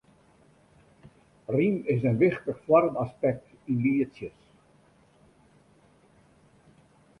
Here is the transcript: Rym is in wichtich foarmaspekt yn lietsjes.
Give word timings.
Rym 1.55 1.75
is 1.95 2.03
in 2.09 2.15
wichtich 2.23 2.59
foarmaspekt 2.65 3.47
yn 3.71 3.79
lietsjes. 3.83 4.39